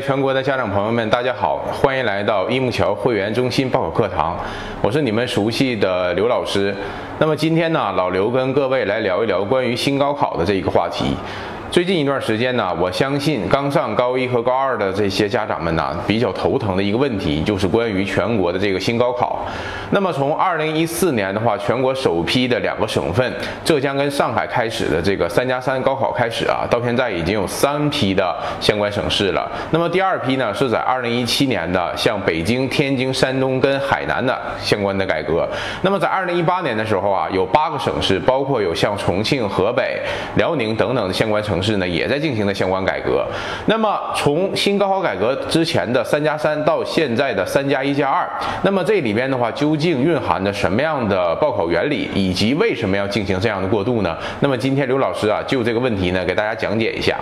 [0.00, 4.36] 全国的家长朋友们，大家好，欢迎来到一木桥会员中心报考课堂，
[4.80, 6.74] 我是你们熟悉的刘老师。
[7.18, 11.16] 那么今天呢，老刘跟各位来聊一聊关于新高考的这一个话题。
[11.70, 19.44] 最近一段时间呢，我相信刚上高一和高二的这些家长们呢，比较头疼的一个问题就是关于全国的这个新高考。
[19.90, 23.30] 那么从二零一四年的话，全国首批的两个省份
[23.66, 29.50] 浙江跟上海开始的这个三加三高考开始啊，到现在已经有三批的相关省市了。
[29.70, 35.46] 那么第二批呢，是在二零一七年的像北京、天津、山东跟海南的相关的改革。
[35.82, 40.00] 那么在二零一八年的时候啊，有八个省市，包括有像重庆、河北、
[40.36, 41.57] 辽宁等等的相关城。
[41.62, 43.24] 市呢也在进行的相关改革。
[43.66, 48.28] 那么从新高考改革之前的三加三到现在的三加一加二，
[48.62, 54.16] 那么这里边的话究竟蕴含着什么样的报考原理，以及为什么要进行这样的过渡呢？
[54.40, 57.18] 那么今天刘老师啊就这个问题呢给大家讲解一下。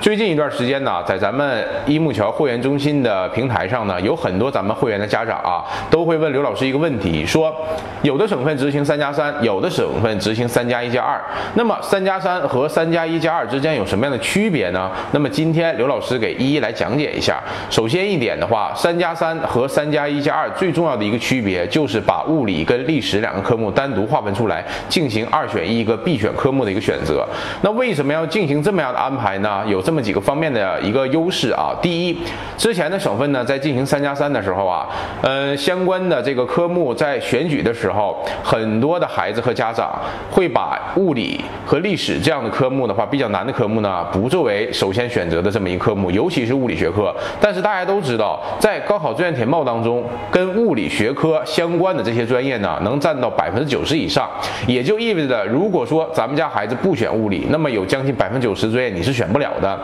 [0.00, 7.54] 最近一段时间呢，在咱们一木桥会员中心的平台上呢，有很多咱们会员的家长啊都会问刘老师一个问题，说
[8.02, 11.20] 有的省份执行三加三，有的省份执行三加一加二，
[11.54, 13.73] 那么三加三和三加一加二之间。
[13.76, 14.90] 有什么样的区别呢？
[15.12, 17.42] 那么今天刘老师给一一来讲解一下。
[17.68, 27.26] 首先一点的话，三加三和三加一加二最重要的一个区别就是把物理跟历史两个科目单独划分出来，进行二选一一个必选科目的一个选择。
[27.62, 29.64] 那为什么要进行这么样的安排呢？
[29.66, 31.74] 有这么几个方面的一个优势啊。
[31.82, 32.18] 第一，
[32.56, 34.88] 之前的省份呢在进行三加三的时候啊，
[35.22, 43.63] 呃，相关的这个科目在选举的时候，很多的孩子和家长会把物理和历史这样的科目的话比较难的科。
[43.64, 47.14] 科目呢不作为首先选择的这么一科目，尤其是物理学科。
[47.40, 54.28] 但是大家都知道，在高考志愿填报当中，跟物理学科相关的这些专业呢，能占到百分之九十以上。
[54.66, 59.80] 也就意味着，如果说咱们家孩子不选物理，那么有将近百分之九十专业你是选不了的。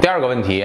[0.00, 0.64] 第二个问题。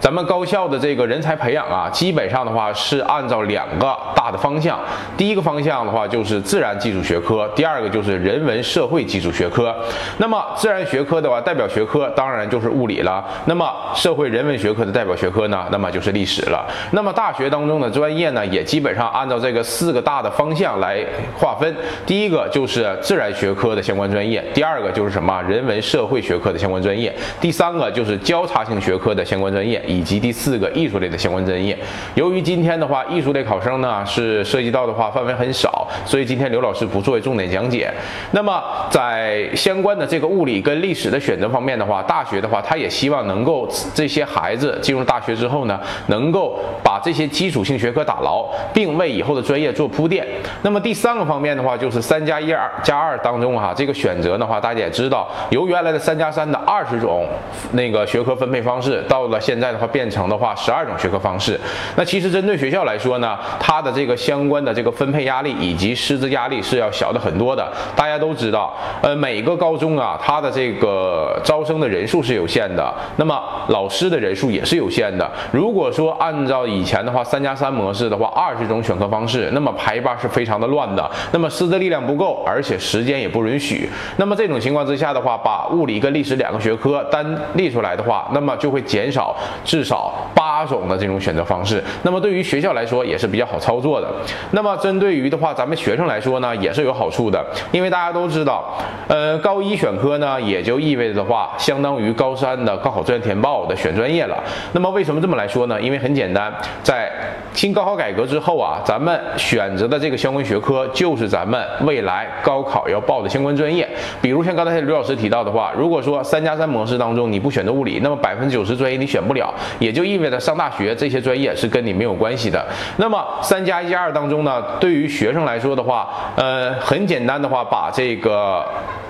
[0.00, 4.78] 咱们高校的这个人才培养啊，基本上的话是按照两个大的方向。
[5.16, 9.74] 第一个方向的话就是自然技术学科，第二个就是人文社会技术学科。
[10.18, 13.24] 那么自然学科的话，代表学科当然就是物理了。
[13.46, 16.64] 那么社会人文学科的代表学科呢，那么就是历史了。
[16.92, 21.04] 那么大学当中的专业呢，也基本上按照这个四个大的方向来
[21.36, 21.74] 划分。
[22.06, 29.82] 第一个就是自然学科的相关专业，第二个就是什么人文社会学科的相关专业，第三个就是交叉性学科的相关专业。
[29.88, 31.76] 以及第四个艺术类的相关专业，
[32.14, 37.90] 由于今天的话，艺术类考生呢是涉及到的话范围很少，所以今天刘老师不作为重点讲解。
[38.32, 50.26] 那么在相关的这个物理跟历史的选择方面的话，大学的话，他也希望能够这些孩子进入大学之后呢，能够把这些基础性学科打牢，并为以后的专业做铺垫。
[50.60, 57.26] 那么第三个方面的话，就是三加一二加二当中哈，这个选择的话，大家也知道，由原来的三加三的二十种
[57.72, 59.77] 那个学科分配方式，到了现在的。
[59.78, 61.58] 它变成的话，十二种学科方式。
[61.96, 67.66] 那其实针对学校来说呢，它的这个相关的这个分配压力以及师资压力是要小的很多的。
[67.94, 75.30] 大家都知道，呃，每个高中啊，它的这个招生的人数是有限的，那么老师的人数也是有限的。
[75.52, 81.10] 如果说按照以前的话，三加三模式的话，二十种选科方式，那么排班是非常的乱的。
[81.32, 83.88] 那么师资力量不够，而且时间也不允许。
[84.16, 87.24] 那么这种情况之下的话，把物理跟历史两个学科单
[87.54, 89.36] 立出来的话，那么就会减少。
[89.68, 94.08] 至少八种的这种选择方式，那么对于学校来说也是比较好操作的。
[94.52, 98.64] 那么针对于的话，咱们学生来说呢，也是有好处的，因为大家都知道，
[99.08, 104.42] 呃，高一选科呢，也就意味着的话，相当于高三的高考志愿填报的选专业了。
[104.72, 105.78] 那么为什么这么来说呢？
[105.78, 106.50] 因为很简单，
[106.82, 107.12] 在
[107.52, 113.86] 新高考改革之后啊，咱们选择的这个相关学科就是咱们未来高考要报的相关专业。
[114.22, 119.52] 比如像刚才刘老师提到的话，如果说三加三模式当中你不选择物理，那么百分之九十专业你选不了。
[119.78, 122.64] 也就意味着上大学这些专业是跟你没有关系的。
[122.96, 128.64] 那么三加一加二当中呢，对于学生来说的话，呃，很简单的话，把这个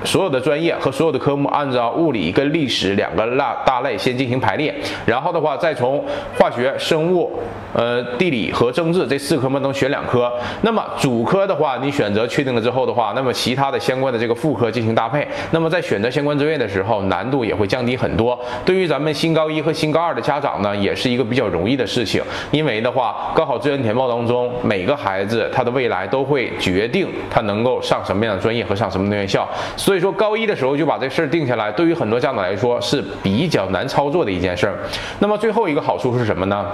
[0.05, 4.75] 所有的专业和所有的科目按照物理跟历史两个大大类先进行排列，
[5.05, 6.05] 然后的话再从
[6.39, 7.31] 化学、生物、
[7.73, 10.33] 呃地理和政治这四科目中选两科。
[10.63, 15.27] 那么主科的话，你选择确定了之后的话，那么其他的相关的这个副科进行搭配。
[15.51, 18.39] 那么在选择相关专业的时候，难度也会降低很多。
[18.65, 29.49] 对于咱们新高一和新高二的家长呢也是一个比较容易的事情，因为的话，高考志愿填报当中，每个孩子他的未来都会决定他能够上什么样的专业和上什么的院校。
[29.89, 34.79] 所以说，高一的时候就把这事儿定下来，对于很多家长来说是比较难操作的一件事儿。
[35.19, 36.67] 那么最后一个好处是什么呢？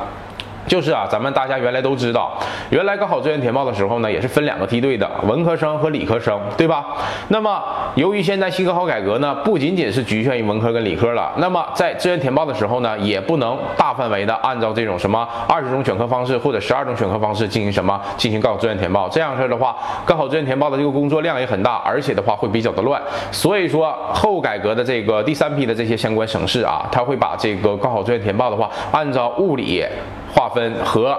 [0.66, 2.32] 就是啊，咱们大家原来都知道，
[2.70, 6.84] 原来高考志愿填报的时候呢，也是分两个梯队的，文科生和理科生，对吧？
[7.28, 7.62] 那么
[7.94, 19.76] 由于现在新高考改革呢，不仅仅是局限于文科跟理科了，那么在志愿填报的时候呢，也不能大范围的按照这种什么二十种选科方式或者十二种选科方式进行什么进行高考志愿填报，这样式的话，
[20.06, 23.00] 高考志愿填报的这个工作量也很大，而且的话会比较的乱。
[23.30, 29.84] 所以说后改革的这个第三批的这些相关省市啊，他会把这个高考志愿填报的话，按照物理。
[30.34, 31.16] 划分和。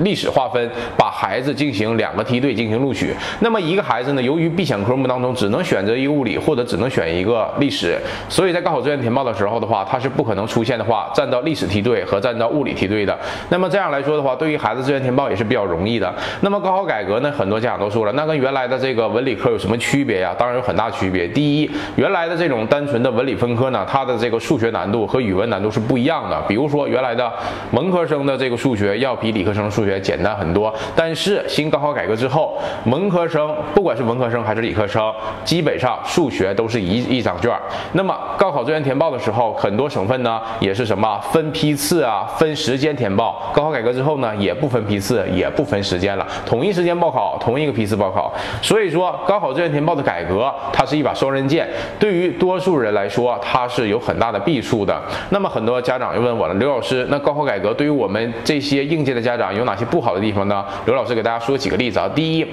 [0.00, 3.14] 历史划分，把孩子进行两个梯队进行录取。
[3.40, 7.98] 那么一个孩子呢，由于必选科目当中只能选择一个物理，或者只能选一个历史，
[8.28, 13.16] 所以在高考志愿填报的时候的话，他是不可能出现的话站到历史梯队和站到物理梯队的。
[13.48, 16.12] 那么这样来说的话，对于孩子志愿填报也是比较容易的。
[16.40, 20.34] 那么高考改革呢，很多家长都说了，那跟原来的这个文理科有什么区别呀？
[20.38, 21.28] 当然有很大区别。
[21.28, 26.40] 第一，原来的这种单纯的文理分科呢，它的这个数学难度和语文难度是不一样的。
[26.48, 27.30] 比如说原来的
[27.72, 35.12] 文科生的这个数学要比理科生数学学简单很多，但是新高考改革之后，文科生不管是文科生还是理科生，
[35.44, 37.50] 基本上数学都是一一张卷。
[37.92, 43.50] 那么高考志愿填报的时候，很多省份呢也是什么分批次啊，分时间填报。
[43.54, 48.32] 高考改革之后呢，也不分批次，也不分时间了，统一时间报考，同一个批次报考。
[48.60, 51.68] 所以说，高考志愿填报的改革，它是一把双刃剑，
[51.98, 55.00] 对于多数人来说，它是有很大的弊处的。
[55.30, 60.06] 那么很多家长又问我了，刘老师，那高考改革对于我们这些应届的家长有哪些不好？
[60.06, 62.08] 好的地方呢，刘老师给大家说几个例子啊。
[62.14, 62.46] 第一，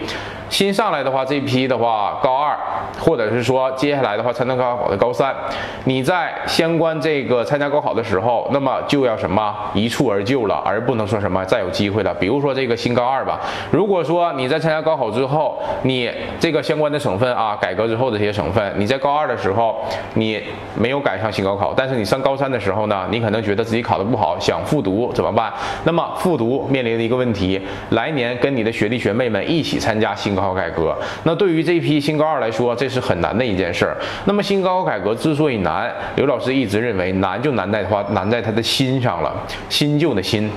[0.53, 2.55] 新上来的话，这批的话，高二，
[3.00, 5.33] 或者是说接下来的话参加高考的高三，
[5.85, 12.13] 你在相关这个参加高考的时候，那么就要什么一蹴而就了，而不能说什么再有机会了。
[12.13, 13.39] 比如说这个新高二吧，
[13.71, 19.83] 如果说你在参加高考之后，你这个相关的省份啊，改革之后的这些省份，你在高二的时候
[20.13, 20.39] 你
[20.75, 25.51] 没有赶上新高考，但是你上高三的时候呢，你可能觉得自己考得不好，想复读怎么办？
[25.83, 27.59] 那么复读面临的一个问题。
[27.89, 30.94] 来年跟你的学弟学妹们一起参加新高高考改革，
[31.24, 33.98] 那对于这批新高二来说，这是很难的一件事儿。
[34.25, 39.34] 那么新高考改革之所以难，刘老师一直认为难就难在的话难在他的心上了，
[39.69, 40.51] 新旧的新。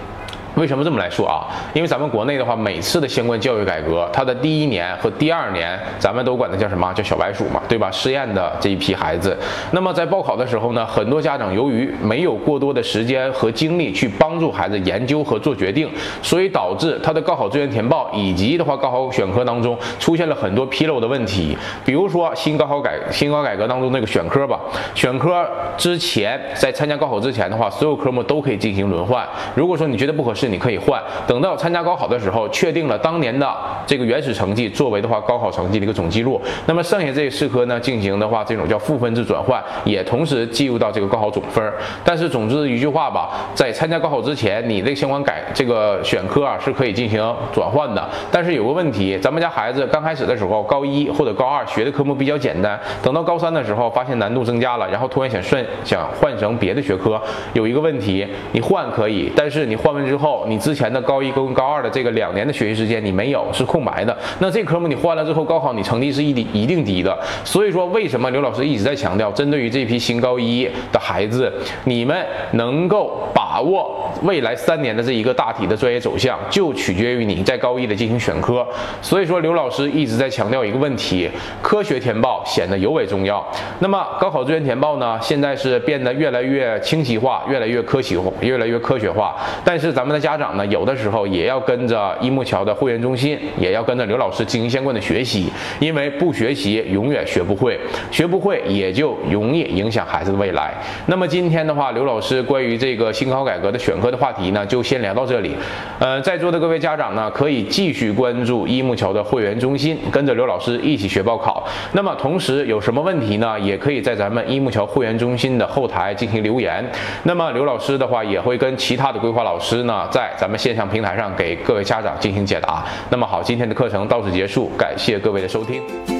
[0.56, 1.47] 为什么这么来说啊？
[1.75, 6.91] 因为咱们国内的话，每次的相关教育改革，它的第一年和第二年，咱们都管它叫什么？
[6.94, 7.91] 叫小白鼠嘛，对吧？
[7.91, 9.37] 试验的这一批孩子，
[9.73, 15.91] 那么在报考的时候呢，很多家长由于没有过多的时间和精力去帮助孩子研究和做决定，
[16.23, 21.55] 所以导致他的高考志愿填报以及的话高考选科当中出现了很多纰漏的问题。
[21.85, 24.58] 比如说新高考改新高改革当中那个选科吧，
[24.94, 29.23] 选科之前在参加高考之前的话，所有科目都可以进行轮换。
[29.55, 33.54] 如果说你觉得不合适，你可以换，等到参加高考的时候，确定了当年的
[33.87, 41.72] 这个原始成绩作为的话高考成绩的一个总记录，那么剩下这四科呢进行的话这种叫赋分制转换，也同时计入到这个高考总分。
[42.04, 48.08] 但是总之一句话吧，在参加高考之前，你这相关改这个选科啊是可以进行转换的。
[48.31, 57.20] 但是有个问题，咱们家孩子刚开始的时候高一或者高二学的科目比较简单，等到高三的时候发现难度增加了，然后突然想顺想换成别的学科，
[57.54, 60.36] 有一个问题，你换可以，但是你换完之后。
[60.47, 67.17] 你之前的高一跟高二的这个两年的学习时间你没有是空白的，那这科目你换了之后，高考你成绩是一定一定低的。
[67.44, 71.50] 所以说，为什么刘老师一直在强调，针对于这批新高一的孩子，
[71.85, 78.67] 你们能够把握未来三年的这一个大体的专业走向，就取决于你在高一的进行选科。
[79.00, 81.31] 所以说，刘老师一直在强调一个问题：
[81.62, 83.43] 科学填报显得尤为重要。
[83.79, 89.34] 那么，高考志愿填报呢，现在是变得越来越清晰化，越来越科学化，越来越科学化。
[89.65, 90.26] 但是咱们的。
[90.27, 97.79] 家长呢，有的时候也要跟着一木桥的会员中心，也要跟着刘老师进行相关的学习，因为不学习永远学不会，
[98.11, 100.75] 学不会也就容易影响孩子的未来。
[101.06, 105.55] 那么今天的话，刘老师关于这个新考改革的选科的话题呢，就先聊到这里。
[106.01, 111.65] 呃，在座的各位家长呢，可以继续关注一木桥的会员中心，跟着刘老师一起学报考。
[111.93, 116.85] 那么同时有什么问题呢，也可以在咱们一木桥会员中心的后台进行留言。
[117.23, 120.06] 那么刘老师的话，也会跟其他的规划老师呢。
[120.10, 122.84] 在咱们线上平台上给各位家长进行解答。
[123.10, 126.16] 那么好，今天的课程到此结束，感谢各位的收听。